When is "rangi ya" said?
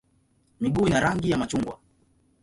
0.99-1.37